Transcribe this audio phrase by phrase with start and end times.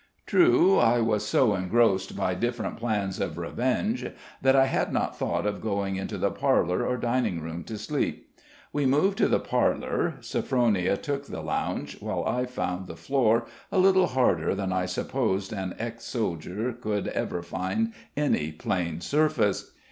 [0.25, 0.77] True.
[0.79, 4.07] I was so engrossed by different plans of revenge,
[4.41, 8.27] that I had not thought of going into the parlor or dining room to sleep.
[8.73, 13.77] We moved to the parlor; Sophronia took the lounge, while I found the floor a
[13.77, 19.73] little harder than I supposed an ex soldier could ever find any plane surface.